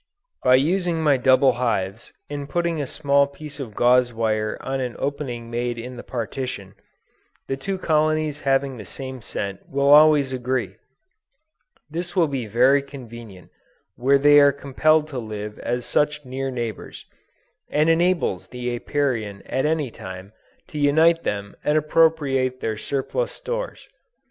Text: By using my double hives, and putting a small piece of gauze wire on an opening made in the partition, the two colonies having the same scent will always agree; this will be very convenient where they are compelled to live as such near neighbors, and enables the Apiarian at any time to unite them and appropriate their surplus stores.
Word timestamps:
By 0.43 0.55
using 0.55 1.03
my 1.03 1.17
double 1.17 1.51
hives, 1.51 2.11
and 2.27 2.49
putting 2.49 2.81
a 2.81 2.87
small 2.87 3.27
piece 3.27 3.59
of 3.59 3.75
gauze 3.75 4.11
wire 4.11 4.57
on 4.59 4.81
an 4.81 4.95
opening 4.97 5.51
made 5.51 5.77
in 5.77 5.95
the 5.95 6.01
partition, 6.03 6.73
the 7.47 7.55
two 7.55 7.77
colonies 7.77 8.39
having 8.39 8.77
the 8.77 8.85
same 8.87 9.21
scent 9.21 9.69
will 9.69 9.89
always 9.91 10.33
agree; 10.33 10.77
this 11.87 12.15
will 12.15 12.27
be 12.27 12.47
very 12.47 12.81
convenient 12.81 13.51
where 13.95 14.17
they 14.17 14.39
are 14.39 14.51
compelled 14.51 15.07
to 15.09 15.19
live 15.19 15.59
as 15.59 15.85
such 15.85 16.25
near 16.25 16.49
neighbors, 16.49 17.05
and 17.69 17.87
enables 17.87 18.47
the 18.47 18.75
Apiarian 18.75 19.43
at 19.43 19.67
any 19.67 19.91
time 19.91 20.33
to 20.69 20.79
unite 20.79 21.21
them 21.21 21.55
and 21.63 21.77
appropriate 21.77 22.59
their 22.59 22.75
surplus 22.75 23.31
stores. 23.33 23.87